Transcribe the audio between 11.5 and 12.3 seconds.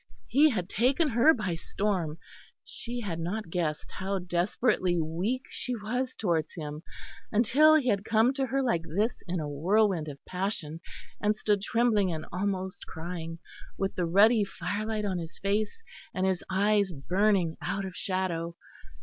trembling and